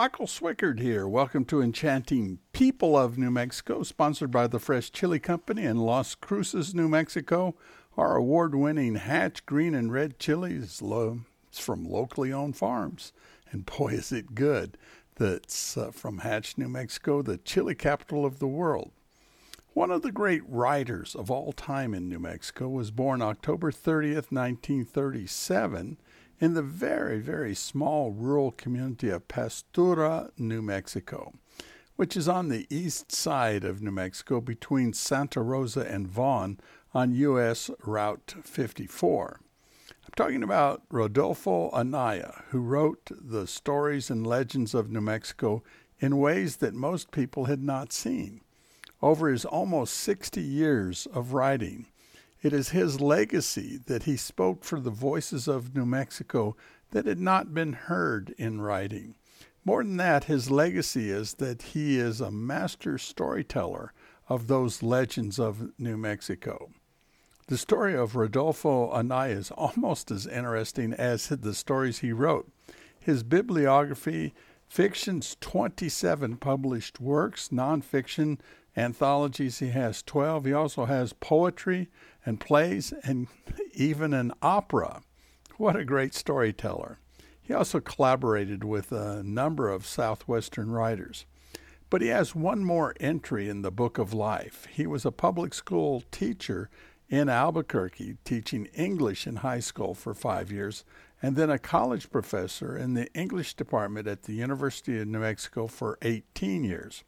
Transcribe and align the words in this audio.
Michael 0.00 0.26
Swickard 0.26 0.80
here. 0.80 1.06
Welcome 1.06 1.44
to 1.44 1.60
Enchanting 1.60 2.38
People 2.54 2.96
of 2.96 3.18
New 3.18 3.30
Mexico, 3.30 3.82
sponsored 3.82 4.30
by 4.30 4.46
the 4.46 4.58
Fresh 4.58 4.92
Chile 4.92 5.18
Company 5.18 5.64
in 5.64 5.76
Las 5.76 6.14
Cruces, 6.14 6.74
New 6.74 6.88
Mexico. 6.88 7.54
Our 7.98 8.16
award 8.16 8.54
winning 8.54 8.94
Hatch 8.94 9.44
green 9.44 9.74
and 9.74 9.92
red 9.92 10.18
chilies 10.18 10.80
from 11.52 11.84
locally 11.84 12.32
owned 12.32 12.56
farms. 12.56 13.12
And 13.50 13.66
boy, 13.66 13.88
is 13.88 14.10
it 14.10 14.34
good. 14.34 14.78
That's 15.16 15.76
uh, 15.76 15.90
from 15.90 16.20
Hatch, 16.20 16.56
New 16.56 16.70
Mexico, 16.70 17.20
the 17.20 17.36
chili 17.36 17.74
capital 17.74 18.24
of 18.24 18.38
the 18.38 18.48
world. 18.48 18.92
One 19.74 19.90
of 19.90 20.00
the 20.00 20.12
great 20.12 20.48
writers 20.48 21.14
of 21.14 21.30
all 21.30 21.52
time 21.52 21.92
in 21.92 22.08
New 22.08 22.20
Mexico 22.20 22.70
was 22.70 22.90
born 22.90 23.20
October 23.20 23.70
30th, 23.70 24.32
1937 24.32 25.98
in 26.40 26.54
the 26.54 26.62
very, 26.62 27.18
very 27.18 27.54
small 27.54 28.12
rural 28.12 28.50
community 28.50 29.10
of 29.10 29.28
Pastura, 29.28 30.30
New 30.38 30.62
Mexico, 30.62 31.34
which 31.96 32.16
is 32.16 32.28
on 32.28 32.48
the 32.48 32.66
east 32.70 33.12
side 33.12 33.62
of 33.62 33.82
New 33.82 33.90
Mexico 33.90 34.40
between 34.40 34.94
Santa 34.94 35.42
Rosa 35.42 35.82
and 35.82 36.08
Vaughn 36.08 36.58
on 36.94 37.12
U.S. 37.12 37.70
Route 37.84 38.34
54. 38.42 39.40
I'm 39.90 40.12
talking 40.16 40.42
about 40.42 40.82
Rudolfo 40.90 41.70
Anaya, 41.72 42.42
who 42.48 42.60
wrote 42.60 43.10
the 43.10 43.46
stories 43.46 44.10
and 44.10 44.26
legends 44.26 44.74
of 44.74 44.90
New 44.90 45.02
Mexico 45.02 45.62
in 46.00 46.16
ways 46.16 46.56
that 46.56 46.72
most 46.72 47.10
people 47.10 47.44
had 47.44 47.62
not 47.62 47.92
seen. 47.92 48.40
Over 49.02 49.28
his 49.28 49.44
almost 49.44 49.94
60 49.94 50.40
years 50.40 51.06
of 51.12 51.34
writing, 51.34 51.86
it 52.42 52.52
is 52.52 52.70
his 52.70 53.00
legacy 53.00 53.78
that 53.86 54.04
he 54.04 54.16
spoke 54.16 54.64
for 54.64 54.80
the 54.80 54.90
voices 54.90 55.46
of 55.46 55.74
New 55.74 55.84
Mexico 55.84 56.56
that 56.90 57.06
had 57.06 57.20
not 57.20 57.54
been 57.54 57.74
heard 57.74 58.34
in 58.38 58.60
writing. 58.60 59.14
More 59.64 59.84
than 59.84 59.98
that, 59.98 60.24
his 60.24 60.50
legacy 60.50 61.10
is 61.10 61.34
that 61.34 61.62
he 61.62 61.98
is 61.98 62.20
a 62.20 62.30
master 62.30 62.96
storyteller 62.96 63.92
of 64.28 64.46
those 64.46 64.82
legends 64.82 65.38
of 65.38 65.78
New 65.78 65.96
Mexico. 65.96 66.70
The 67.48 67.58
story 67.58 67.94
of 67.96 68.16
Rudolfo 68.16 68.90
Anaya 68.90 69.36
is 69.36 69.50
almost 69.50 70.10
as 70.10 70.26
interesting 70.26 70.92
as 70.92 71.28
the 71.28 71.54
stories 71.54 71.98
he 71.98 72.12
wrote. 72.12 72.50
His 72.98 73.22
bibliography 73.22 74.32
fiction's 74.68 75.36
27 75.40 76.36
published 76.36 77.00
works, 77.00 77.48
nonfiction 77.48 78.38
anthologies, 78.76 79.58
he 79.58 79.68
has 79.68 80.02
12. 80.02 80.44
He 80.44 80.52
also 80.52 80.84
has 80.84 81.12
poetry, 81.12 81.88
and 82.24 82.40
plays 82.40 82.92
and 83.02 83.28
even 83.74 84.12
an 84.12 84.32
opera. 84.42 85.02
What 85.56 85.76
a 85.76 85.84
great 85.84 86.14
storyteller. 86.14 86.98
He 87.40 87.52
also 87.52 87.80
collaborated 87.80 88.64
with 88.64 88.92
a 88.92 89.22
number 89.22 89.68
of 89.68 89.86
Southwestern 89.86 90.70
writers. 90.70 91.26
But 91.88 92.02
he 92.02 92.08
has 92.08 92.34
one 92.34 92.64
more 92.64 92.94
entry 93.00 93.48
in 93.48 93.62
the 93.62 93.72
Book 93.72 93.98
of 93.98 94.14
Life. 94.14 94.66
He 94.70 94.86
was 94.86 95.04
a 95.04 95.10
public 95.10 95.52
school 95.52 96.04
teacher 96.12 96.70
in 97.08 97.28
Albuquerque, 97.28 98.18
teaching 98.24 98.66
English 98.66 99.26
in 99.26 99.36
high 99.36 99.58
school 99.58 99.94
for 99.94 100.14
five 100.14 100.52
years, 100.52 100.84
and 101.20 101.34
then 101.34 101.50
a 101.50 101.58
college 101.58 102.08
professor 102.10 102.76
in 102.76 102.94
the 102.94 103.12
English 103.14 103.54
department 103.54 104.06
at 104.06 104.22
the 104.22 104.34
University 104.34 105.00
of 105.00 105.08
New 105.08 105.18
Mexico 105.18 105.66
for 105.66 105.98
18 106.02 106.62
years. 106.62 107.02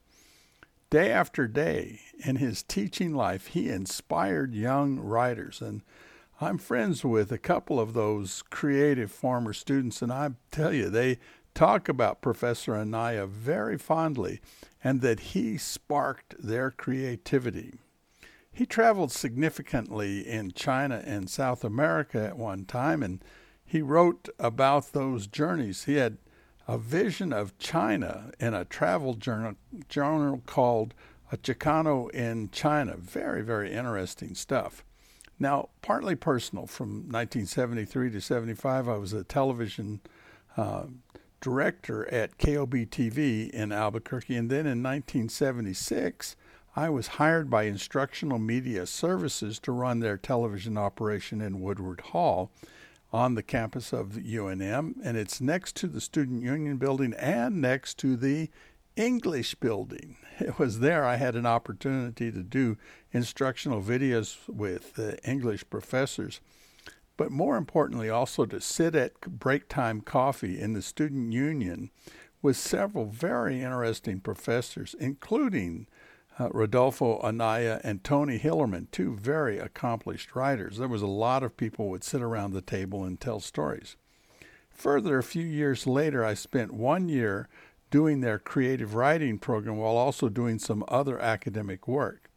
Day 0.93 1.11
after 1.11 1.48
day 1.48 2.01
in 2.23 2.37
his 2.37 2.62
teaching 2.62 3.15
life, 3.15 3.47
he 3.47 3.71
inspired 3.71 4.55
young 4.55 5.01
writers. 5.01 5.62
And 5.62 5.81
I'm 6.39 6.59
friends 6.59 7.03
with 7.03 7.33
a 7.33 7.39
couple 7.39 7.81
of 7.81 7.95
those 7.95 8.43
creative 8.51 9.11
former 9.11 9.55
students, 9.55 10.03
and 10.03 10.13
I 10.13 10.33
tell 10.51 10.70
you, 10.70 10.91
they 10.91 11.19
talk 11.55 11.89
about 11.89 12.20
Professor 12.20 12.77
Anaya 12.77 13.27
very 13.27 13.79
fondly 13.79 14.43
and 14.85 15.01
that 15.01 15.20
he 15.20 15.57
sparked 15.57 16.35
their 16.39 16.70
creativity. 16.70 17.73
He 18.53 18.67
traveled 18.67 19.13
significantly 19.13 20.20
in 20.29 20.53
China 20.53 21.03
and 21.07 21.30
South 21.30 21.64
America 21.64 22.23
at 22.23 22.36
one 22.36 22.67
time, 22.67 23.03
and 23.03 23.24
he 23.64 23.80
wrote 23.80 24.29
about 24.39 24.92
those 24.92 25.27
journeys. 25.27 25.85
He 25.85 25.95
had 25.95 26.19
a 26.73 26.79
vision 26.79 27.35
of 27.35 27.59
China 27.59 28.33
in 28.41 28.55
a 28.55 28.65
travel 28.65 29.13
journal, 29.13 29.57
journal 29.91 30.43
called 30.47 30.95
a 31.31 31.37
Chicano 31.37 32.11
in 32.13 32.49
China. 32.51 32.97
Very, 32.97 33.43
very 33.43 33.71
interesting 33.71 34.35
stuff. 34.35 34.83
Now, 35.39 35.69
partly 35.83 36.15
personal, 36.15 36.67
from 36.67 37.11
1973 37.11 38.13
to 38.13 38.21
75, 38.23 38.89
I 38.89 38.97
was 38.97 39.13
a 39.13 39.23
television 39.23 40.01
uh, 40.57 40.85
director 41.43 42.11
at 42.11 42.39
KOB 42.39 42.73
TV 42.89 43.51
in 43.51 43.71
Albuquerque. 43.71 44.37
And 44.37 44.49
then 44.49 44.61
in 44.61 44.83
1976, 44.83 46.37
I 46.75 46.89
was 46.89 47.07
hired 47.07 47.51
by 47.51 47.65
Instructional 47.65 48.39
Media 48.39 48.87
Services 48.87 49.59
to 49.59 49.73
run 49.73 50.01
their 50.01 50.17
television 50.17 50.79
operation 50.79 51.43
in 51.43 51.61
Woodward 51.61 52.01
Hall 52.01 52.51
on 53.12 53.34
the 53.34 53.42
campus 53.42 53.92
of 53.92 54.12
UNM, 54.12 54.95
and 55.05 55.17
it's 55.17 55.40
next 55.40 55.77
to 55.77 55.86
the 55.86 56.00
Student 56.00 56.42
Union 56.42 56.78
building 56.78 57.12
and 57.14 57.61
next 57.61 57.98
to 57.98 58.17
the 58.17 58.48
English 58.96 59.55
building. 59.56 60.17
It 60.40 60.58
was 60.58 60.80
there 60.80 61.05
I 61.05 61.17
had 61.17 61.36
an 61.36 61.46
opportunity 61.46 62.33
to 62.33 62.42
do 62.42 62.77
instructional 63.12 63.80
videos 63.83 64.39
with 64.48 64.98
uh, 64.98 65.12
English 65.24 65.68
professors, 65.70 66.40
but 67.17 67.30
more 67.30 67.56
importantly, 67.56 68.08
also 68.08 68.46
to 68.46 68.61
sit 68.61 68.95
at 68.95 69.20
break 69.20 69.68
time 69.68 70.00
coffee 70.00 70.58
in 70.58 70.73
the 70.73 70.83
Student 70.83 71.33
Union 71.33 71.90
with 72.40 72.56
several 72.56 73.06
very 73.06 73.61
interesting 73.61 74.20
professors, 74.20 74.96
including 74.98 75.86
uh, 76.39 76.48
Rudolfo 76.51 77.19
Anaya 77.20 77.81
and 77.85 78.03
Tony 78.03 78.39
Hillerman, 78.39 78.91
two 78.91 79.15
very 79.15 79.59
accomplished 79.59 80.35
writers. 80.35 80.79
There 80.79 80.89
was 80.89 81.03
a 81.03 81.07
lot 81.07 81.43
of 81.43 81.57
people 81.57 81.89
would 81.89 82.05
sit 82.05 82.23
around 82.23 82.53
the 82.53 82.63
table 82.63 83.05
and 83.05 83.20
tell 83.20 83.41
stories. 83.41 83.97
Further, 84.71 85.19
a 85.19 85.23
few 85.23 85.45
years 85.45 85.87
later, 85.87 86.25
I 86.25 86.35
spent 86.35 86.73
one 86.73 87.09
year 87.09 87.48
doing 87.91 88.21
their 88.21 88.39
creative 88.39 88.95
writing 88.95 89.39
program 89.39 89.77
while 89.77 89.97
also 89.97 90.29
doing 90.29 90.59
some 90.59 90.85
other 90.89 91.19
academic 91.19 91.87
work. 91.87 92.31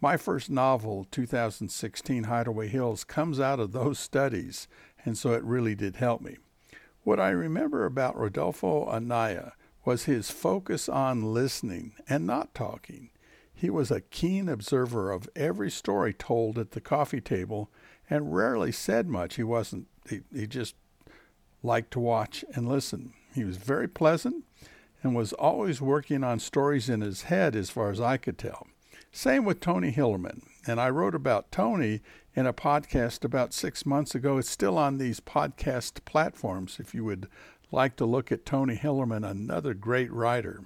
My 0.00 0.16
first 0.16 0.48
novel, 0.48 1.06
2016 1.10 2.24
Hideaway 2.24 2.68
Hills, 2.68 3.04
comes 3.04 3.38
out 3.40 3.60
of 3.60 3.72
those 3.72 3.98
studies, 4.00 4.68
and 5.04 5.18
so 5.18 5.32
it 5.32 5.44
really 5.44 5.74
did 5.74 5.96
help 5.96 6.20
me. 6.20 6.38
What 7.02 7.18
I 7.18 7.30
remember 7.30 7.84
about 7.84 8.16
Rudolfo 8.16 8.86
Anaya 8.86 9.52
was 9.84 10.04
his 10.04 10.30
focus 10.30 10.88
on 10.88 11.34
listening 11.34 11.94
and 12.08 12.24
not 12.26 12.54
talking. 12.54 13.10
He 13.62 13.70
was 13.70 13.92
a 13.92 14.00
keen 14.00 14.48
observer 14.48 15.12
of 15.12 15.30
every 15.36 15.70
story 15.70 16.12
told 16.12 16.58
at 16.58 16.72
the 16.72 16.80
coffee 16.80 17.20
table 17.20 17.70
and 18.10 18.34
rarely 18.34 18.72
said 18.72 19.06
much. 19.06 19.36
He 19.36 19.44
wasn't, 19.44 19.86
he, 20.10 20.22
he 20.34 20.48
just 20.48 20.74
liked 21.62 21.92
to 21.92 22.00
watch 22.00 22.44
and 22.56 22.68
listen. 22.68 23.12
He 23.32 23.44
was 23.44 23.58
very 23.58 23.86
pleasant 23.86 24.44
and 25.00 25.14
was 25.14 25.32
always 25.34 25.80
working 25.80 26.24
on 26.24 26.40
stories 26.40 26.88
in 26.88 27.02
his 27.02 27.22
head, 27.22 27.54
as 27.54 27.70
far 27.70 27.92
as 27.92 28.00
I 28.00 28.16
could 28.16 28.36
tell. 28.36 28.66
Same 29.12 29.44
with 29.44 29.60
Tony 29.60 29.92
Hillerman. 29.92 30.42
And 30.66 30.80
I 30.80 30.90
wrote 30.90 31.14
about 31.14 31.52
Tony 31.52 32.00
in 32.34 32.46
a 32.46 32.52
podcast 32.52 33.24
about 33.24 33.54
six 33.54 33.86
months 33.86 34.12
ago. 34.12 34.38
It's 34.38 34.50
still 34.50 34.76
on 34.76 34.98
these 34.98 35.20
podcast 35.20 36.04
platforms 36.04 36.78
if 36.80 36.96
you 36.96 37.04
would 37.04 37.28
like 37.70 37.94
to 37.98 38.06
look 38.06 38.32
at 38.32 38.44
Tony 38.44 38.74
Hillerman, 38.74 39.24
another 39.24 39.72
great 39.72 40.12
writer. 40.12 40.64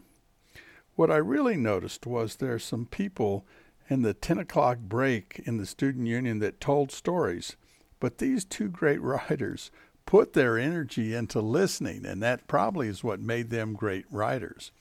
What 0.96 1.10
I 1.10 1.16
really 1.16 1.58
noticed 1.58 2.06
was 2.06 2.36
there's 2.36 2.64
some 2.64 2.86
people 2.86 3.46
in 3.88 4.00
the 4.00 4.14
10 4.14 4.38
o'clock 4.38 4.78
break 4.78 5.42
in 5.44 5.58
the 5.58 5.66
student 5.66 6.06
union 6.06 6.38
that 6.38 6.58
told 6.58 6.90
stories, 6.90 7.54
but 8.00 8.16
these 8.16 8.46
two 8.46 8.68
great 8.68 9.00
writers 9.02 9.70
put 10.06 10.32
their 10.32 10.58
energy 10.58 11.14
into 11.14 11.40
listening, 11.40 12.06
and 12.06 12.22
that 12.22 12.48
probably 12.48 12.88
is 12.88 13.04
what 13.04 13.20
made 13.20 13.50
them 13.50 13.74
great 13.74 14.06
writers. 14.10 14.72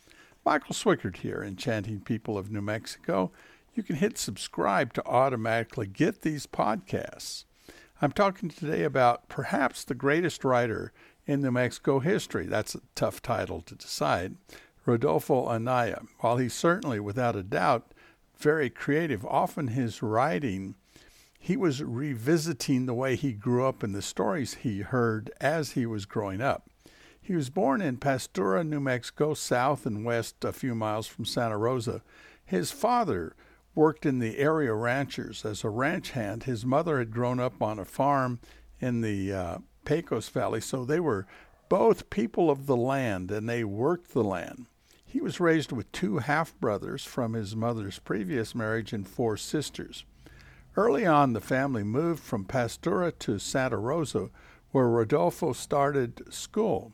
Michael 0.46 0.74
Swickard 0.74 1.18
here, 1.18 1.44
Enchanting 1.44 2.00
People 2.00 2.38
of 2.38 2.50
New 2.50 2.62
Mexico. 2.62 3.32
You 3.74 3.84
can 3.84 3.98
hit 3.98 4.18
subscribe 4.18 4.94
to 4.94 5.06
automatically 5.06 5.88
get 5.88 6.22
these 6.22 6.48
podcasts. 6.48 7.44
I'm 8.02 8.14
talking 8.14 8.48
today 8.48 8.84
about 8.84 9.28
perhaps 9.28 9.84
the 9.84 9.96
greatest 9.96 10.46
writer 10.46 10.94
in 11.26 11.42
New 11.42 11.52
Mexico 11.52 12.00
history. 12.00 12.46
That's 12.46 12.76
a 12.76 12.82
tough 12.94 13.22
title 13.22 13.62
to 13.62 13.76
decide. 13.76 14.36
Rudolfo 14.86 15.48
Anaya. 15.48 16.02
While 16.20 16.38
he's 16.38 16.54
certainly, 16.54 17.00
without 17.00 17.36
a 17.36 17.44
doubt, 17.44 17.92
very 18.38 18.70
creative, 18.70 19.26
often 19.26 19.70
his 19.70 20.04
writing, 20.04 20.76
he 21.40 21.58
was 21.58 21.84
revisiting 21.84 22.86
the 22.86 22.94
way 22.94 23.16
he 23.16 23.34
grew 23.34 23.66
up 23.66 23.84
and 23.84 23.94
the 23.94 24.02
stories 24.02 24.56
he 24.56 24.82
heard 24.82 25.32
as 25.40 25.72
he 25.72 25.86
was 25.86 26.06
growing 26.06 26.42
up. 26.42 26.70
He 27.22 27.36
was 27.36 27.50
born 27.50 27.82
in 27.82 27.98
Pastura, 27.98 28.64
New 28.64 28.80
Mexico, 28.80 29.34
south 29.34 29.86
and 29.86 30.06
west 30.06 30.44
a 30.44 30.54
few 30.54 30.76
miles 30.76 31.08
from 31.08 31.26
Santa 31.26 31.58
Rosa. 31.58 32.04
His 32.46 32.72
father 32.72 33.36
worked 33.74 34.06
in 34.06 34.20
the 34.20 34.38
area 34.38 34.74
ranchers 34.74 35.44
as 35.44 35.64
a 35.64 35.70
ranch 35.70 36.12
hand. 36.12 36.44
His 36.44 36.66
mother 36.66 37.00
had 37.00 37.12
grown 37.12 37.40
up 37.40 37.62
on 37.62 37.80
a 37.80 37.86
farm 37.86 38.40
in 38.80 39.02
the 39.02 39.34
uh, 39.34 39.58
Pecos 39.86 40.30
Valley, 40.30 40.62
so 40.62 40.86
they 40.86 41.00
were 41.00 41.26
both 41.68 42.10
people 42.10 42.52
of 42.52 42.68
the 42.68 42.78
land 42.78 43.32
and 43.32 43.50
they 43.50 43.64
worked 43.64 44.14
the 44.14 44.24
land. 44.24 44.68
He 45.16 45.22
was 45.22 45.40
raised 45.40 45.72
with 45.72 45.90
two 45.94 46.18
half 46.18 46.60
brothers 46.60 47.06
from 47.06 47.36
his 47.36 47.56
mother's 47.56 48.00
previous 48.00 48.54
marriage 48.54 48.92
and 48.92 49.08
four 49.08 49.38
sisters. 49.38 50.04
Early 50.76 51.06
on, 51.06 51.32
the 51.32 51.40
family 51.40 51.84
moved 51.84 52.22
from 52.22 52.44
Pastura 52.44 53.18
to 53.20 53.40
Santa 53.40 53.78
Rosa, 53.78 54.30
where 54.72 54.90
Rudolfo 54.90 55.54
started 55.54 56.34
school. 56.34 56.92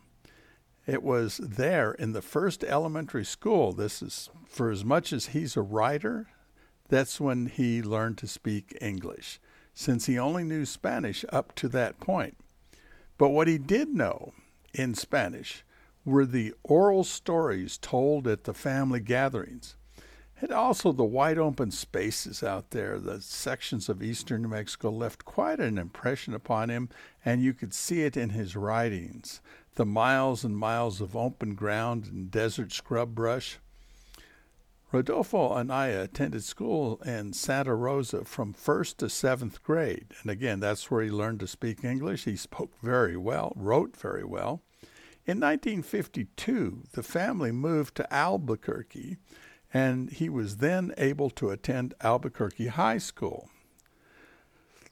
It 0.86 1.02
was 1.02 1.38
there 1.38 1.94
in 1.94 2.12
the 2.12 2.22
first 2.22 2.64
elementary 2.64 3.26
school. 3.26 3.74
This 3.74 4.04
is 4.04 4.30
for 4.46 4.70
as 4.70 4.86
much 4.86 5.12
as 5.12 5.30
he's 5.30 5.58
a 5.58 5.64
writer, 5.64 6.28
that's 6.90 7.20
when 7.20 7.48
he 7.48 7.82
learned 7.82 8.20
to 8.20 8.28
speak 8.28 8.78
English, 8.80 9.40
since 9.74 10.06
he 10.06 10.20
only 10.20 10.44
knew 10.44 10.68
Spanish 10.68 11.26
up 11.30 11.56
to 11.56 11.68
that 11.70 12.00
point. 12.00 12.38
But 13.18 13.30
what 13.30 13.48
he 13.48 13.58
did 13.58 13.90
know 13.90 14.34
in 14.76 14.94
Spanish 14.94 15.64
were 16.06 16.26
the 16.26 16.54
oral 16.64 17.04
stories 17.04 17.78
told 17.78 18.28
at 18.28 18.46
the 18.46 18.54
family 18.54 19.00
gatherings. 19.00 19.76
And 20.40 20.52
also 20.52 20.92
the 20.92 21.04
wide 21.04 21.38
open 21.38 21.70
spaces 21.70 22.42
out 22.42 22.72
there, 22.72 22.98
the 22.98 23.22
sections 23.22 23.90
of 23.90 24.02
eastern 24.02 24.42
New 24.42 24.48
Mexico 24.48 24.90
left 24.90 25.24
quite 25.24 25.60
an 25.60 25.78
impression 25.78 26.34
upon 26.34 26.70
him, 26.70 26.90
and 27.24 27.44
you 27.44 27.54
could 27.54 27.76
see 27.76 28.02
it 28.02 28.18
in 28.18 28.30
his 28.30 28.56
writings. 28.56 29.40
The 29.76 29.86
miles 29.86 30.44
and 30.44 30.58
miles 30.58 31.00
of 31.00 31.16
open 31.16 31.54
ground 31.54 32.08
and 32.08 32.32
desert 32.32 32.72
scrub 32.72 33.14
brush. 33.14 33.60
Rudolfo 34.92 35.54
Anaya 35.54 36.02
attended 36.02 36.44
school 36.44 37.00
in 37.06 37.34
Santa 37.34 37.76
Rosa 37.76 38.26
from 38.26 38.52
first 38.52 38.98
to 38.98 39.10
seventh 39.10 39.64
grade. 39.64 40.08
And 40.22 40.32
again, 40.32 40.60
that's 40.60 40.90
where 40.90 41.04
he 41.04 41.12
learned 41.12 41.40
to 41.42 41.48
speak 41.48 41.84
English. 41.84 42.26
He 42.26 42.36
spoke 42.36 42.74
very 42.82 43.16
well, 43.16 43.54
wrote 43.56 43.96
very 43.96 44.26
well. 44.26 44.64
In 45.26 45.40
1952, 45.40 46.84
the 46.94 47.04
family 47.04 47.52
moved 47.52 47.96
to 47.96 48.14
Albuquerque 48.14 49.18
and 49.74 50.10
he 50.10 50.30
was 50.30 50.58
then 50.58 50.94
able 50.98 51.30
to 51.32 51.52
attend 51.52 51.94
Albuquerque 52.02 52.68
High 52.68 52.98
School. 52.98 53.50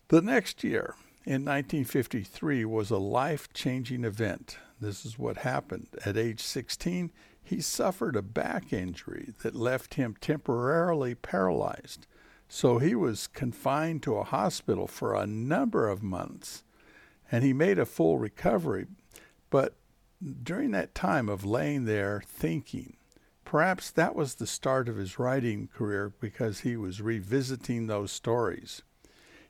The 0.10 0.22
next 0.22 0.64
year, 0.64 0.96
in 1.26 1.44
1953, 1.46 2.64
was 2.66 2.90
a 2.90 2.98
life 2.98 3.52
changing 3.54 4.04
event. 4.04 4.58
This 4.80 5.06
is 5.06 5.20
what 5.20 5.38
happened. 5.38 5.88
At 6.06 6.16
age 6.16 6.42
16, 6.42 7.12
he 7.44 7.62
suffered 7.62 8.16
a 8.16 8.22
back 8.22 8.72
injury 8.72 9.34
that 9.42 9.56
left 9.56 9.96
him 9.96 10.16
temporarily 10.22 11.16
paralyzed. 11.16 12.08
So 12.48 12.78
he 12.78 12.96
was 12.96 13.28
confined 13.28 14.02
to 14.04 14.16
a 14.16 14.24
hospital 14.24 14.88
for 14.88 15.14
a 15.14 15.28
number 15.28 15.90
of 15.90 16.02
months, 16.02 16.64
and 17.32 17.44
he 17.44 17.54
made 17.54 17.78
a 17.78 17.86
full 17.86 18.18
recovery. 18.18 18.86
But 19.50 19.76
during 20.44 20.72
that 20.72 20.96
time 20.96 21.30
of 21.30 21.46
laying 21.46 21.86
there 21.86 22.22
thinking, 22.26 22.98
Perhaps 23.50 23.90
that 23.90 24.14
was 24.14 24.36
the 24.36 24.46
start 24.46 24.88
of 24.88 24.98
his 24.98 25.18
writing 25.18 25.70
career 25.74 26.14
because 26.20 26.60
he 26.60 26.78
was 26.78 27.02
revisiting 27.02 27.88
those 27.88 28.12
stories. 28.12 28.84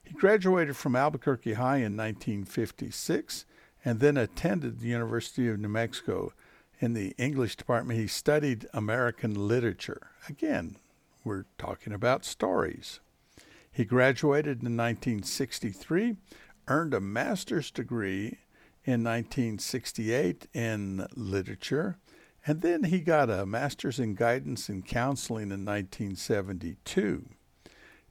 He 0.02 0.14
graduated 0.14 0.78
from 0.78 0.96
Albuquerque 0.96 1.56
High 1.56 1.80
in 1.80 1.98
1956 1.98 3.44
and 3.84 4.00
then 4.00 4.16
attended 4.16 4.80
the 4.80 4.88
University 4.88 5.50
of 5.50 5.60
New 5.60 5.68
Mexico. 5.68 6.32
In 6.80 6.94
the 6.94 7.14
English 7.18 7.58
department, 7.58 8.00
he 8.00 8.08
studied 8.08 8.68
American 8.74 9.50
literature. 9.50 10.12
Again, 10.30 10.78
we're 11.26 11.44
talking 11.58 11.92
about 11.92 12.24
stories. 12.24 13.02
He 13.70 13.84
graduated 13.84 14.64
in 14.64 14.78
1963, 14.78 16.16
earned 16.70 16.94
a 16.94 17.02
master's 17.02 17.70
degree 17.70 18.38
in 18.86 19.04
1968 19.04 20.48
in 20.54 21.06
literature, 21.16 21.98
and 22.46 22.62
then 22.62 22.86
he 22.86 23.00
got 23.00 23.30
a 23.30 23.46
master's 23.46 24.00
in 24.00 24.16
guidance 24.16 24.70
and 24.70 24.86
counseling 24.86 25.52
in 25.52 25.66
1972. 25.66 27.30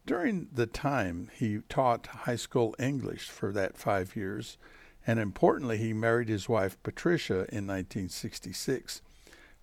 During 0.06 0.49
the 0.53 0.67
time, 0.67 1.31
he 1.35 1.61
taught 1.69 2.06
high 2.06 2.37
school 2.37 2.75
English 2.79 3.29
for 3.29 3.53
that 3.53 3.76
five 3.76 4.17
years, 4.17 4.56
and 5.06 5.19
importantly, 5.19 5.79
he 5.79 5.93
married 5.93 6.29
his 6.29 6.49
wife 6.49 6.82
Patricia 6.82 7.47
in 7.50 7.67
1966. 7.67 9.03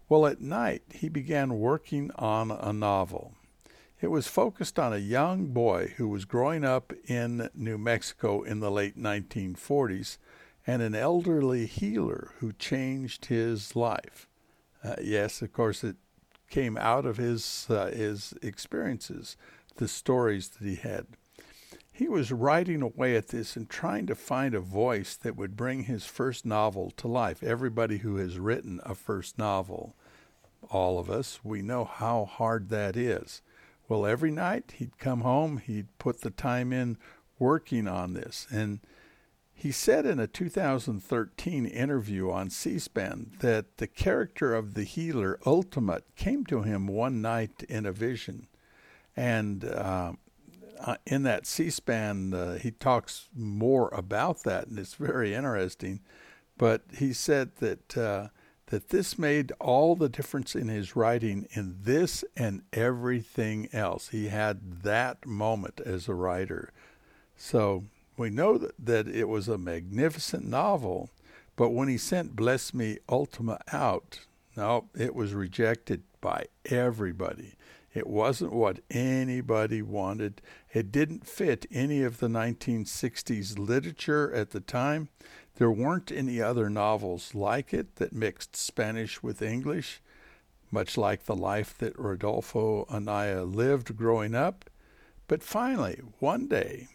Well, 0.07 0.27
at 0.27 0.41
night, 0.41 0.83
he 0.93 1.09
began 1.09 1.59
working 1.59 2.11
on 2.15 2.51
a 2.51 2.71
novel. 2.71 3.33
It 4.01 4.07
was 4.11 4.27
focused 4.27 4.77
on 4.77 4.93
a 4.93 4.97
young 4.97 5.47
boy 5.47 5.93
who 5.97 6.07
was 6.07 6.25
growing 6.25 6.63
up 6.63 6.93
in 7.07 7.49
New 7.55 7.77
Mexico 7.77 8.43
in 8.43 8.59
the 8.59 8.69
late 8.69 8.99
1940s 8.99 10.17
and 10.67 10.81
an 10.81 10.95
elderly 10.95 11.65
healer 11.65 12.31
who 12.39 12.51
changed 12.53 13.25
his 13.25 13.75
life. 13.75 14.27
Uh, 14.83 14.95
yes, 15.01 15.41
of 15.41 15.53
course, 15.53 15.83
it 15.83 15.95
came 16.49 16.77
out 16.77 17.05
of 17.05 17.17
his 17.17 17.67
uh, 17.69 17.87
his 17.87 18.33
experiences, 18.41 19.35
the 19.77 19.87
stories 19.87 20.49
that 20.49 20.65
he 20.65 20.75
had. 20.75 21.07
He 21.91 22.07
was 22.09 22.31
writing 22.31 22.81
away 22.81 23.15
at 23.15 23.29
this 23.29 23.55
and 23.55 23.69
trying 23.69 24.05
to 24.07 24.15
find 24.15 24.53
a 24.53 24.59
voice 24.59 25.15
that 25.15 25.37
would 25.37 25.55
bring 25.55 25.83
his 25.83 26.05
first 26.05 26.45
novel 26.45 26.91
to 26.97 27.07
life. 27.07 27.41
Everybody 27.41 27.99
who 27.99 28.17
has 28.17 28.37
written 28.37 28.81
a 28.83 28.95
first 28.95 29.37
novel, 29.37 29.95
all 30.69 30.99
of 30.99 31.09
us, 31.09 31.39
we 31.41 31.61
know 31.61 31.85
how 31.85 32.25
hard 32.25 32.69
that 32.69 32.97
is. 32.97 33.41
Well, 33.87 34.05
every 34.05 34.31
night 34.31 34.73
he'd 34.77 34.97
come 34.97 35.21
home, 35.21 35.57
he'd 35.57 35.87
put 35.97 36.21
the 36.21 36.31
time 36.31 36.73
in 36.73 36.97
working 37.39 37.87
on 37.87 38.13
this, 38.13 38.45
and 38.51 38.79
he 39.57 39.71
said 39.71 40.05
in 40.05 40.19
a 40.19 40.27
2013 40.27 41.65
interview 41.65 42.29
on 42.29 42.49
C 42.49 42.77
SPAN 42.77 43.31
that 43.39 43.77
the 43.77 43.87
character 43.87 44.53
of 44.53 44.73
the 44.73 44.83
healer, 44.83 45.39
Ultima, 45.45 46.01
came 46.17 46.45
to 46.47 46.61
him 46.61 46.87
one 46.87 47.21
night 47.21 47.63
in 47.69 47.85
a 47.85 47.93
vision. 47.93 48.47
And 49.15 49.63
uh, 49.63 50.13
uh 50.81 50.97
in 51.07 51.23
that 51.23 51.47
C 51.47 51.69
SPAN, 51.69 52.33
uh, 52.33 52.57
he 52.57 52.71
talks 52.71 53.29
more 53.33 53.89
about 53.93 54.43
that, 54.43 54.67
and 54.67 54.77
it's 54.77 54.95
very 54.95 55.33
interesting. 55.33 56.01
But 56.57 56.83
he 56.97 57.13
said 57.13 57.55
that. 57.57 57.97
Uh, 57.97 58.27
that 58.69 58.89
this 58.89 59.19
made 59.19 59.51
all 59.59 59.95
the 59.95 60.09
difference 60.09 60.55
in 60.55 60.69
his 60.69 60.95
writing 60.95 61.47
in 61.51 61.75
this 61.81 62.23
and 62.35 62.63
everything 62.73 63.69
else. 63.71 64.09
He 64.09 64.29
had 64.29 64.81
that 64.81 65.27
moment 65.27 65.79
as 65.85 66.07
a 66.07 66.15
writer. 66.15 66.73
So 67.37 67.83
we 68.17 68.29
know 68.29 68.57
that, 68.57 69.07
it 69.07 69.27
was 69.27 69.47
a 69.47 69.57
magnificent 69.57 70.45
novel, 70.45 71.09
but 71.55 71.69
when 71.69 71.87
he 71.87 71.97
sent 71.97 72.35
Bless 72.35 72.73
Me 72.73 72.97
Ultima 73.09 73.59
out, 73.71 74.19
no, 74.57 74.89
it 74.95 75.15
was 75.15 75.33
rejected 75.33 76.03
by 76.21 76.45
everybody. 76.65 77.55
It 77.93 78.07
wasn't 78.07 78.51
what 78.51 78.81
anybody 78.91 79.81
wanted. 79.81 80.41
It 80.73 80.91
didn't 80.91 81.25
fit 81.25 81.65
any 81.71 82.03
of 82.03 82.19
the 82.19 82.27
1960s 82.27 83.57
literature 83.57 84.33
at 84.33 84.51
the 84.51 84.59
time. 84.59 85.07
There 85.55 85.71
weren't 85.71 86.11
any 86.11 86.41
other 86.41 86.69
novels 86.69 87.33
like 87.33 87.73
it 87.73 87.95
that 87.95 88.11
mixed 88.11 88.57
Spanish 88.57 89.23
with 89.23 89.41
English, 89.41 90.01
much 90.71 90.97
like 90.97 91.23
the 91.23 91.35
life 91.35 91.77
that 91.77 91.97
Rudolfo 91.97 92.85
Anaya 92.89 93.43
lived 93.43 93.95
growing 93.95 94.35
up. 94.35 94.69
But 95.27 95.41
finally, 95.41 96.01
one 96.19 96.47
day, 96.47 96.89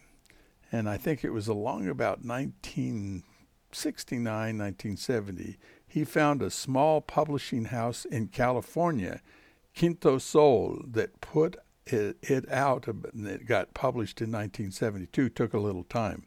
and 0.71 0.89
I 0.89 0.97
think 0.97 1.23
it 1.23 1.31
was 1.31 1.47
along 1.47 1.87
about 1.87 2.23
1969, 2.23 4.25
1970, 4.25 5.57
he 5.87 6.03
found 6.05 6.41
a 6.41 6.49
small 6.49 7.01
publishing 7.01 7.65
house 7.65 8.05
in 8.05 8.27
California, 8.27 9.21
Quinto 9.77 10.17
Sol, 10.17 10.81
that 10.87 11.19
put 11.19 11.57
it, 11.85 12.17
it 12.21 12.49
out, 12.49 12.87
and 12.87 13.27
it 13.27 13.45
got 13.45 13.73
published 13.73 14.21
in 14.21 14.31
1972, 14.31 15.29
took 15.29 15.53
a 15.53 15.59
little 15.59 15.83
time. 15.83 16.23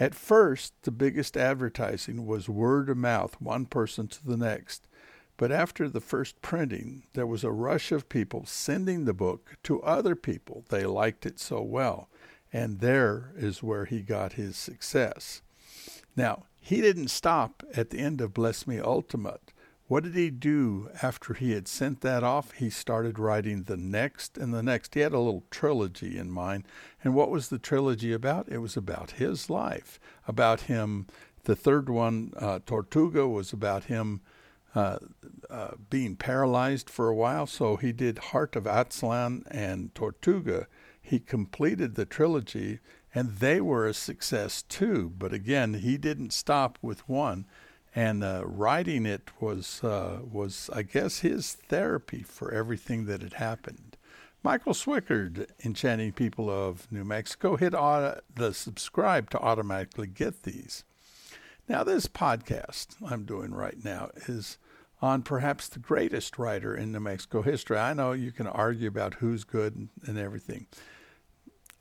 At 0.00 0.14
first, 0.14 0.72
the 0.82 0.90
biggest 0.90 1.36
advertising 1.36 2.26
was 2.26 2.48
word 2.48 2.88
of 2.88 2.96
mouth, 2.96 3.40
one 3.40 3.66
person 3.66 4.08
to 4.08 4.26
the 4.26 4.36
next. 4.36 4.88
But 5.36 5.52
after 5.52 5.88
the 5.88 6.00
first 6.00 6.42
printing, 6.42 7.04
there 7.14 7.26
was 7.26 7.44
a 7.44 7.52
rush 7.52 7.92
of 7.92 8.08
people 8.08 8.44
sending 8.46 9.04
the 9.04 9.14
book 9.14 9.56
to 9.64 9.82
other 9.82 10.16
people. 10.16 10.64
They 10.68 10.84
liked 10.84 11.26
it 11.26 11.38
so 11.38 11.62
well. 11.62 12.08
And 12.54 12.78
there 12.78 13.32
is 13.36 13.64
where 13.64 13.84
he 13.84 14.00
got 14.00 14.34
his 14.34 14.56
success. 14.56 15.42
Now, 16.14 16.44
he 16.60 16.80
didn't 16.80 17.08
stop 17.08 17.64
at 17.74 17.90
the 17.90 17.98
end 17.98 18.20
of 18.20 18.32
Bless 18.32 18.64
Me 18.64 18.78
Ultima. 18.78 19.40
What 19.88 20.04
did 20.04 20.14
he 20.14 20.30
do 20.30 20.88
after 21.02 21.34
he 21.34 21.50
had 21.50 21.66
sent 21.66 22.00
that 22.02 22.22
off? 22.22 22.52
He 22.52 22.70
started 22.70 23.18
writing 23.18 23.64
the 23.64 23.76
next 23.76 24.38
and 24.38 24.54
the 24.54 24.62
next. 24.62 24.94
He 24.94 25.00
had 25.00 25.12
a 25.12 25.18
little 25.18 25.42
trilogy 25.50 26.16
in 26.16 26.30
mind. 26.30 26.62
And 27.02 27.12
what 27.12 27.28
was 27.28 27.48
the 27.48 27.58
trilogy 27.58 28.12
about? 28.12 28.48
It 28.48 28.58
was 28.58 28.76
about 28.76 29.10
his 29.12 29.50
life, 29.50 29.98
about 30.28 30.62
him. 30.62 31.08
The 31.42 31.56
third 31.56 31.88
one, 31.88 32.32
uh, 32.36 32.60
Tortuga, 32.64 33.26
was 33.26 33.52
about 33.52 33.84
him 33.84 34.20
uh, 34.76 34.98
uh, 35.50 35.72
being 35.90 36.14
paralyzed 36.14 36.88
for 36.88 37.08
a 37.08 37.16
while. 37.16 37.48
So 37.48 37.74
he 37.74 37.90
did 37.90 38.18
Heart 38.30 38.54
of 38.54 38.64
Aztlan 38.64 39.42
and 39.50 39.92
Tortuga 39.96 40.68
he 41.04 41.18
completed 41.20 41.94
the 41.94 42.06
trilogy, 42.06 42.80
and 43.14 43.36
they 43.36 43.60
were 43.60 43.86
a 43.86 43.92
success 43.94 44.62
too. 44.62 45.12
But 45.18 45.32
again, 45.34 45.74
he 45.74 45.98
didn't 45.98 46.32
stop 46.32 46.78
with 46.82 47.06
one. 47.08 47.46
and 47.94 48.24
uh, 48.24 48.42
writing 48.44 49.06
it 49.06 49.30
was 49.40 49.82
uh, 49.84 50.18
was 50.30 50.68
I 50.72 50.82
guess 50.82 51.20
his 51.20 51.52
therapy 51.52 52.22
for 52.22 52.50
everything 52.52 53.06
that 53.06 53.22
had 53.22 53.34
happened. 53.34 53.96
Michael 54.42 54.74
Swickard, 54.74 55.46
Enchanting 55.64 56.12
People 56.12 56.50
of 56.50 56.90
New 56.92 57.04
Mexico, 57.04 57.56
hit 57.56 57.74
auto, 57.74 58.20
the 58.34 58.52
subscribe 58.52 59.30
to 59.30 59.38
automatically 59.38 60.06
get 60.06 60.42
these. 60.42 60.84
Now, 61.66 61.82
this 61.82 62.06
podcast 62.08 62.96
I'm 63.06 63.24
doing 63.24 63.54
right 63.54 63.82
now 63.82 64.10
is 64.26 64.58
on 65.00 65.22
perhaps 65.22 65.68
the 65.68 65.78
greatest 65.78 66.38
writer 66.38 66.74
in 66.74 66.92
New 66.92 67.00
Mexico 67.00 67.40
history. 67.40 67.78
I 67.78 67.94
know 67.94 68.12
you 68.12 68.32
can 68.32 68.46
argue 68.46 68.88
about 68.88 69.14
who's 69.14 69.44
good 69.44 69.76
and, 69.76 69.88
and 70.06 70.18
everything. 70.18 70.66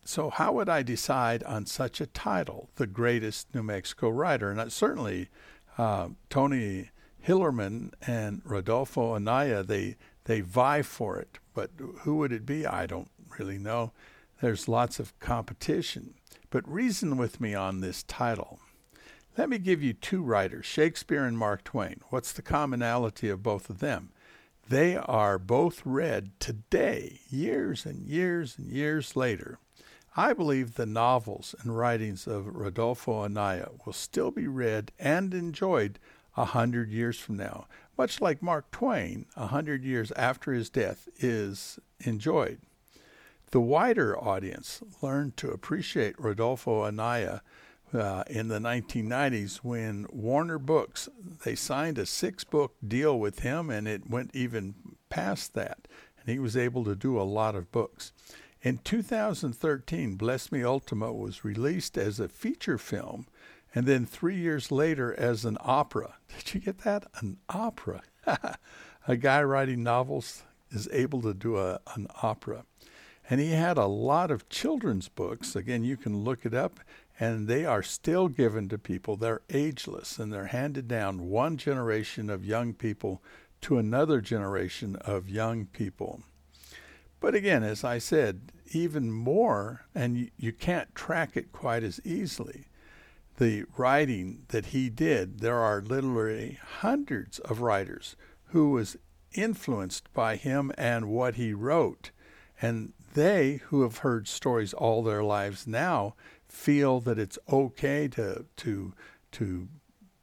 So, 0.05 0.29
how 0.29 0.51
would 0.53 0.67
I 0.67 0.83
decide 0.83 1.43
on 1.43 1.65
such 1.65 2.01
a 2.01 2.05
title, 2.05 2.69
the 2.75 2.87
greatest 2.87 3.53
New 3.55 3.63
Mexico 3.63 4.09
writer? 4.09 4.51
And 4.51 4.71
certainly, 4.71 5.29
uh, 5.77 6.09
Tony 6.29 6.89
Hillerman 7.25 7.93
and 8.05 8.41
Rudolfo 8.43 9.13
Anaya, 9.13 9.63
they 9.63 9.95
they 10.25 10.41
vie 10.41 10.81
for 10.81 11.17
it. 11.17 11.39
But 11.53 11.71
who 12.01 12.17
would 12.17 12.31
it 12.31 12.45
be? 12.45 12.65
I 12.65 12.85
don't 12.85 13.09
really 13.37 13.57
know. 13.57 13.91
There's 14.41 14.67
lots 14.67 14.99
of 14.99 15.17
competition. 15.19 16.15
But 16.49 16.67
reason 16.67 17.17
with 17.17 17.39
me 17.39 17.55
on 17.55 17.79
this 17.79 18.03
title. 18.03 18.59
Let 19.37 19.49
me 19.49 19.57
give 19.57 19.81
you 19.81 19.93
two 19.93 20.21
writers, 20.21 20.65
Shakespeare 20.65 21.25
and 21.25 21.37
Mark 21.37 21.63
Twain. 21.63 22.01
What's 22.09 22.31
the 22.31 22.43
commonality 22.43 23.29
of 23.29 23.41
both 23.41 23.69
of 23.69 23.79
them? 23.79 24.11
They 24.69 24.95
are 24.95 25.39
both 25.39 25.81
read 25.85 26.39
today, 26.39 27.19
years 27.29 27.85
and 27.85 28.05
years 28.05 28.57
and 28.57 28.71
years 28.71 29.15
later. 29.15 29.57
I 30.15 30.33
believe 30.33 30.75
the 30.75 30.85
novels 30.85 31.55
and 31.61 31.75
writings 31.75 32.27
of 32.27 32.55
Rudolfo 32.55 33.23
Anaya 33.23 33.69
will 33.83 33.93
still 33.93 34.29
be 34.29 34.47
read 34.47 34.91
and 34.99 35.33
enjoyed 35.33 35.97
a 36.37 36.45
hundred 36.45 36.91
years 36.91 37.17
from 37.17 37.37
now, 37.37 37.67
much 37.97 38.21
like 38.21 38.41
Mark 38.41 38.69
Twain, 38.69 39.25
a 39.35 39.47
hundred 39.47 39.83
years 39.83 40.11
after 40.11 40.53
his 40.53 40.69
death, 40.69 41.07
is 41.19 41.79
enjoyed. 41.99 42.59
The 43.49 43.61
wider 43.61 44.17
audience 44.17 44.81
learned 45.01 45.37
to 45.37 45.49
appreciate 45.49 46.19
Rudolfo 46.19 46.83
Anaya 46.83 47.41
uh, 47.93 48.23
in 48.27 48.47
the 48.47 48.59
1990s 48.59 49.57
when 49.57 50.07
Warner 50.11 50.57
Books 50.57 51.09
they 51.43 51.55
signed 51.55 51.97
a 51.97 52.05
six-book 52.05 52.75
deal 52.87 53.19
with 53.19 53.39
him, 53.39 53.69
and 53.69 53.87
it 53.87 54.09
went 54.09 54.31
even 54.35 54.75
past 55.09 55.53
that, 55.53 55.87
and 56.19 56.29
he 56.29 56.39
was 56.39 56.57
able 56.57 56.83
to 56.83 56.95
do 56.95 57.19
a 57.19 57.23
lot 57.23 57.55
of 57.55 57.71
books. 57.71 58.11
In 58.63 58.77
2013, 58.77 60.15
Bless 60.15 60.49
Me 60.49 60.63
Ultima 60.63 61.11
was 61.11 61.43
released 61.43 61.97
as 61.97 62.17
a 62.17 62.29
feature 62.29 62.77
film 62.77 63.27
and 63.75 63.85
then 63.85 64.05
three 64.05 64.37
years 64.37 64.71
later 64.71 65.13
as 65.19 65.43
an 65.43 65.57
opera. 65.59 66.15
Did 66.37 66.53
you 66.53 66.59
get 66.61 66.77
that? 66.79 67.05
An 67.19 67.39
opera. 67.49 68.03
a 69.07 69.17
guy 69.17 69.43
writing 69.43 69.83
novels 69.83 70.43
is 70.71 70.87
able 70.93 71.21
to 71.23 71.33
do 71.33 71.57
a, 71.57 71.81
an 71.93 72.07
opera. 72.21 72.63
And 73.29 73.41
he 73.41 73.51
had 73.51 73.77
a 73.77 73.85
lot 73.85 74.31
of 74.31 74.47
children's 74.47 75.09
books. 75.09 75.57
Again, 75.57 75.83
you 75.83 75.97
can 75.97 76.23
look 76.23 76.45
it 76.45 76.53
up, 76.53 76.79
and 77.19 77.49
they 77.49 77.65
are 77.65 77.83
still 77.83 78.29
given 78.29 78.69
to 78.69 78.77
people. 78.77 79.17
They're 79.17 79.41
ageless, 79.49 80.19
and 80.19 80.31
they're 80.31 80.47
handed 80.47 80.87
down 80.87 81.29
one 81.29 81.57
generation 81.57 82.29
of 82.29 82.45
young 82.45 82.73
people 82.73 83.21
to 83.61 83.77
another 83.77 84.21
generation 84.21 84.95
of 84.97 85.29
young 85.29 85.65
people. 85.65 86.21
But 87.23 87.35
again, 87.35 87.63
as 87.63 87.85
I 87.85 87.99
said, 87.99 88.51
even 88.73 89.09
more, 89.09 89.85
and 89.95 90.29
you, 90.35 90.51
can't 90.51 90.93
track 90.93 91.37
it 91.37 91.53
quite 91.53 91.81
as 91.81 92.01
easily 92.03 92.65
the 93.37 93.63
writing 93.77 94.43
that 94.49 94.67
he 94.67 94.89
did, 94.89 95.39
there 95.39 95.59
are 95.59 95.81
literally 95.81 96.59
hundreds 96.79 97.39
of 97.39 97.61
writers 97.61 98.17
who 98.47 98.71
was 98.71 98.97
influenced 99.31 100.13
by 100.13 100.35
him 100.35 100.73
and 100.77 101.05
what 101.05 101.35
he 101.35 101.53
wrote. 101.53 102.11
And 102.61 102.91
they 103.13 103.61
who 103.67 103.83
have 103.83 103.99
heard 103.99 104.27
stories 104.27 104.73
all 104.73 105.01
their 105.01 105.23
lives 105.23 105.65
now 105.65 106.15
feel 106.49 106.99
that 106.99 107.17
it's 107.17 107.39
okay 107.49 108.09
to 108.09 108.43
to 108.57 108.93
to 109.31 109.69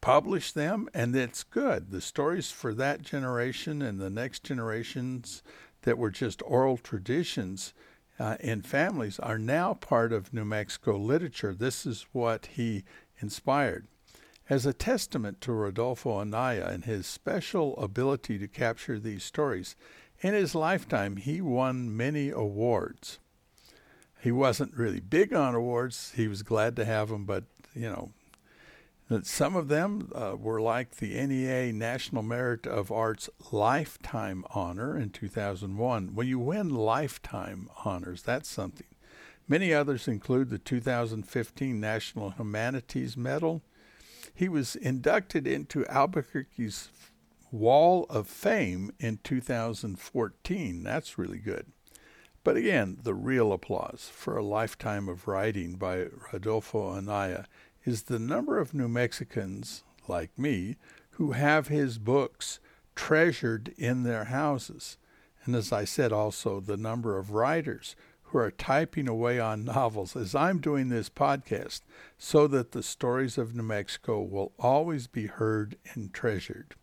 publish 0.03 0.53
them 0.53 0.89
and 0.93 1.17
it's 1.17 1.45
good. 1.45 1.93
The 1.93 2.01
stories 2.03 2.51
for 2.51 2.75
that 2.75 3.01
generation 3.01 3.81
and 3.81 3.99
the 3.99 4.11
next 4.11 4.45
generations 4.45 5.43
that 5.83 5.99
were 5.99 6.11
just 6.11 6.43
oral 6.45 6.77
traditions 6.77 7.73
uh, 8.19 8.37
in 8.41 8.61
families 8.61 9.19
are 9.19 9.39
now 9.39 9.73
part 9.73 10.13
of 10.13 10.35
New 10.35 10.45
Mexico 10.45 10.97
literature. 10.97 11.55
This 11.55 11.87
is 11.87 12.07
what 12.13 12.47
he 12.53 12.85
inspired. 13.21 13.87
As 14.49 14.67
a 14.67 14.75
testament 14.75 15.41
to 15.43 15.53
Rudolfo 15.53 16.19
Anaya 16.19 16.67
and 16.67 16.85
his 16.85 17.07
special 17.07 17.77
ability 17.79 18.39
to 18.39 18.49
capture 18.49 18.99
these 18.99 19.25
stories, 19.25 19.75
in 20.21 20.35
his 20.35 20.55
lifetime 20.55 21.17
he 21.17 21.41
won 21.41 21.97
many 21.97 22.31
awards. 22.31 23.19
He 24.21 24.33
wasn't 24.33 24.77
really 24.77 25.01
big 25.01 25.33
on 25.33 25.55
awards. 25.55 26.13
He 26.15 26.29
was 26.29 26.43
glad 26.43 26.77
to 26.77 26.85
have 26.85 27.09
them, 27.09 27.25
but 27.25 27.45
you 27.75 27.89
know, 27.89 28.13
some 29.23 29.57
of 29.57 29.67
them 29.67 30.13
uh, 30.15 30.37
were 30.39 30.61
like 30.61 30.97
the 30.97 31.15
NEA 31.15 31.73
National 31.73 32.23
Merit 32.23 32.65
of 32.65 32.93
Arts 32.93 33.29
Lifetime 33.51 34.45
Honor 34.51 34.97
in 34.97 35.11
2001. 35.11 36.15
When 36.15 36.29
you 36.29 36.39
win 36.39 36.69
lifetime 36.69 37.69
honors, 37.85 38.23
that's 38.23 38.49
something. 38.49 38.87
Many 39.49 39.75
others 39.75 40.07
include 40.07 40.49
the 40.49 40.59
2015 40.59 41.81
National 41.81 42.31
Humanities 42.31 43.17
Medal. 43.17 43.63
He 44.33 44.49
was 44.49 44.77
inducted 44.77 45.45
into 45.45 45.85
Albuquerque's 45.87 46.91
Wall 47.51 48.07
of 48.09 48.29
Fame 48.29 48.93
in 49.01 49.19
2014. 49.25 50.83
That's 50.85 51.19
really 51.19 51.39
good. 51.39 51.67
But 52.45 52.57
again, 52.57 52.99
the 53.03 53.15
real 53.15 53.53
applause 53.53 54.09
for 54.13 54.37
a 54.37 54.45
lifetime 54.45 55.09
of 55.09 55.27
writing 55.27 55.75
by 55.75 56.07
Rudolfo 56.33 56.91
Anaya 56.93 57.47
is 57.85 58.05
the 58.05 58.19
number 58.19 58.59
of 58.59 58.75
New 58.75 58.89
Mexicans, 58.89 59.85
like 60.07 60.39
me, 60.39 60.77
who 61.13 61.33
have 61.33 61.69
his 61.69 61.99
books 61.99 62.61
treasured 62.95 63.73
in 63.79 64.03
their 64.03 64.25
houses. 64.25 64.99
And 65.45 65.55
as 65.55 65.73
I 65.73 65.85
said, 65.85 66.13
also 66.13 66.61
the 66.61 66.77
number 66.77 67.19
of 67.19 67.33
writers 67.33 67.97
who 68.25 68.39
are 68.39 68.51
typing 68.51 69.09
away 69.09 69.41
on 69.41 69.65
novels 69.67 70.15
as 70.15 70.35
I'm 70.35 70.61
doing 70.61 70.89
this 70.89 71.09
podcast 71.09 71.83
so 72.19 72.47
that 72.49 72.73
the 72.73 72.83
stories 72.83 73.39
of 73.39 73.55
New 73.55 73.63
Mexico 73.63 74.21
will 74.21 74.53
always 74.59 75.07
be 75.07 75.27
heard 75.27 75.77
and 75.95 76.13
treasured. 76.13 76.75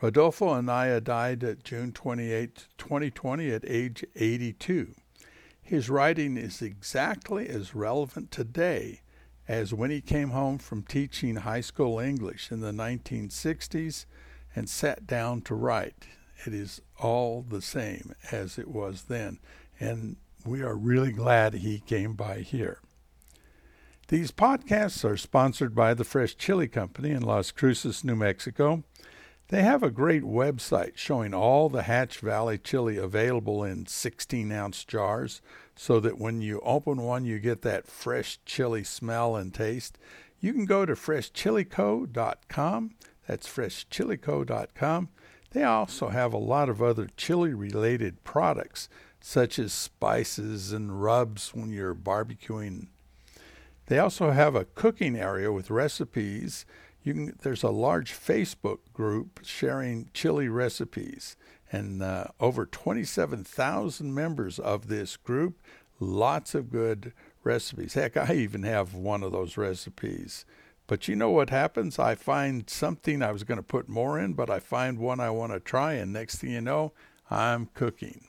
Rudolfo 0.00 0.50
Anaya 0.50 1.00
died 1.00 1.42
at 1.42 1.64
June 1.64 1.92
28, 1.92 2.68
2020, 2.78 3.50
at 3.50 3.64
age 3.66 4.04
82. 4.14 4.94
His 5.60 5.90
writing 5.90 6.36
is 6.36 6.62
exactly 6.62 7.48
as 7.48 7.74
relevant 7.74 8.30
today 8.30 9.00
as 9.48 9.72
when 9.72 9.90
he 9.90 10.02
came 10.02 10.30
home 10.30 10.58
from 10.58 10.82
teaching 10.82 11.36
high 11.36 11.62
school 11.62 11.98
English 11.98 12.52
in 12.52 12.60
the 12.60 12.70
1960s 12.70 14.04
and 14.54 14.68
sat 14.68 15.06
down 15.06 15.40
to 15.40 15.54
write. 15.54 16.06
It 16.46 16.52
is 16.52 16.82
all 17.00 17.44
the 17.48 17.62
same 17.62 18.14
as 18.30 18.58
it 18.58 18.68
was 18.68 19.04
then. 19.04 19.40
And 19.80 20.16
we 20.44 20.62
are 20.62 20.76
really 20.76 21.12
glad 21.12 21.54
he 21.54 21.80
came 21.80 22.14
by 22.14 22.40
here. 22.40 22.80
These 24.08 24.32
podcasts 24.32 25.04
are 25.04 25.16
sponsored 25.16 25.74
by 25.74 25.94
the 25.94 26.04
Fresh 26.04 26.36
Chile 26.36 26.68
Company 26.68 27.10
in 27.10 27.22
Las 27.22 27.50
Cruces, 27.50 28.04
New 28.04 28.16
Mexico. 28.16 28.84
They 29.48 29.62
have 29.62 29.82
a 29.82 29.90
great 29.90 30.22
website 30.22 30.96
showing 30.96 31.32
all 31.32 31.68
the 31.68 31.82
Hatch 31.82 32.18
Valley 32.20 32.58
chili 32.58 32.98
available 32.98 33.64
in 33.64 33.86
16 33.86 34.52
ounce 34.52 34.84
jars 34.84 35.40
so 35.80 36.00
that 36.00 36.18
when 36.18 36.42
you 36.42 36.58
open 36.64 37.02
one, 37.02 37.24
you 37.24 37.38
get 37.38 37.62
that 37.62 37.86
fresh 37.86 38.40
chili 38.44 38.82
smell 38.82 39.36
and 39.36 39.54
taste. 39.54 39.96
You 40.40 40.52
can 40.52 40.66
go 40.66 40.84
to 40.84 40.94
freshchileco.com. 40.94 42.94
That's 43.28 43.46
freshchileco.com. 43.46 45.08
They 45.52 45.62
also 45.62 46.08
have 46.08 46.32
a 46.32 46.38
lot 46.38 46.68
of 46.68 46.82
other 46.82 47.08
chili 47.16 47.54
related 47.54 48.24
products, 48.24 48.88
such 49.20 49.60
as 49.60 49.72
spices 49.72 50.72
and 50.72 51.00
rubs 51.00 51.54
when 51.54 51.70
you're 51.70 51.94
barbecuing. 51.94 52.88
They 53.86 54.00
also 54.00 54.32
have 54.32 54.56
a 54.56 54.64
cooking 54.64 55.16
area 55.16 55.52
with 55.52 55.70
recipes 55.70 56.66
can, 57.12 57.36
there's 57.42 57.62
a 57.62 57.70
large 57.70 58.12
Facebook 58.12 58.78
group 58.92 59.40
sharing 59.42 60.10
chili 60.12 60.48
recipes, 60.48 61.36
and 61.70 62.02
uh, 62.02 62.26
over 62.40 62.66
27,000 62.66 64.14
members 64.14 64.58
of 64.58 64.88
this 64.88 65.16
group. 65.16 65.60
Lots 66.00 66.54
of 66.54 66.70
good 66.70 67.12
recipes. 67.42 67.94
Heck, 67.94 68.16
I 68.16 68.34
even 68.34 68.62
have 68.62 68.94
one 68.94 69.22
of 69.22 69.32
those 69.32 69.56
recipes. 69.56 70.44
But 70.86 71.06
you 71.06 71.16
know 71.16 71.30
what 71.30 71.50
happens? 71.50 71.98
I 71.98 72.14
find 72.14 72.68
something 72.68 73.22
I 73.22 73.32
was 73.32 73.44
going 73.44 73.58
to 73.58 73.62
put 73.62 73.88
more 73.88 74.18
in, 74.18 74.32
but 74.32 74.48
I 74.48 74.58
find 74.58 74.98
one 74.98 75.20
I 75.20 75.30
want 75.30 75.52
to 75.52 75.60
try, 75.60 75.94
and 75.94 76.12
next 76.12 76.36
thing 76.36 76.50
you 76.50 76.62
know, 76.62 76.92
I'm 77.30 77.66
cooking. 77.74 78.28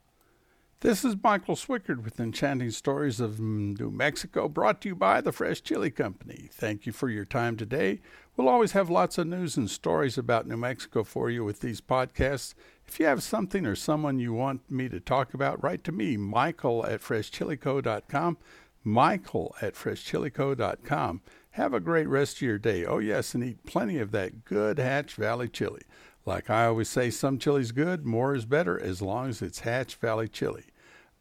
This 0.82 1.04
is 1.04 1.16
Michael 1.22 1.56
Swickard 1.56 2.06
with 2.06 2.22
Enchanting 2.22 2.72
Stories 2.72 3.20
of 3.20 3.38
New 3.38 3.92
Mexico, 3.92 4.48
brought 4.48 4.80
to 4.82 4.90
you 4.90 4.96
by 4.96 5.20
the 5.20 5.34
Fresh 5.34 5.64
Chile 5.64 5.92
Company. 5.92 6.50
Thank 6.54 6.86
you 6.86 6.94
for 6.94 7.10
your 7.10 7.26
time 7.26 7.58
today. 7.58 8.00
We'll 8.38 8.48
always 8.48 8.72
have 8.72 8.90
lots 8.90 9.18
of 9.18 9.28
news 9.28 9.58
and 9.58 9.70
stories 9.70 10.18
about 10.18 10.48
New 10.48 10.56
Mexico 10.56 11.04
for 11.04 11.30
you 11.30 11.44
with 11.44 11.60
these 11.60 11.82
podcasts. 11.82 12.54
If 12.90 13.00
you 13.00 13.06
have 13.06 13.22
something 13.22 13.68
or 13.68 13.76
someone 13.76 14.18
you 14.18 14.34
want 14.34 14.72
me 14.72 14.90
to 14.90 15.00
talk 15.00 15.36
about, 15.36 15.62
write 15.64 15.84
to 15.84 15.92
me, 15.92 16.18
Michael 16.18 16.84
at 16.88 17.02
freshchileco.com. 17.02 18.38
Michael 18.84 19.56
at 19.62 19.76
freshchileco.com. 19.76 21.22
Have 21.52 21.74
a 21.76 21.80
great 21.80 22.08
rest 22.08 22.38
of 22.38 22.42
your 22.42 22.58
day. 22.58 22.86
Oh, 22.86 22.98
yes, 22.98 23.36
and 23.36 23.44
eat 23.44 23.64
plenty 23.64 24.00
of 24.00 24.10
that 24.14 24.44
good 24.44 24.80
Hatch 24.80 25.14
Valley 25.14 25.48
chili. 25.48 25.84
Like 26.26 26.50
I 26.50 26.66
always 26.66 26.90
say, 26.90 27.12
some 27.12 27.38
chili's 27.38 27.72
good, 27.72 28.08
more 28.08 28.34
is 28.34 28.46
better 28.46 28.82
as 28.82 29.04
long 29.04 29.30
as 29.30 29.44
it's 29.44 29.60
Hatch 29.60 29.94
Valley 29.98 30.28
chili. 30.28 30.66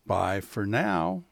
Bye 0.07 0.41
for 0.41 0.65
now. 0.65 1.25